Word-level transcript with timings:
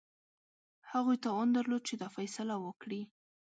هغوی 0.91 1.17
توان 1.25 1.47
درلود 1.55 1.81
چې 1.89 1.93
دا 2.01 2.07
فیصله 2.15 2.55
وکړي. 2.65 3.01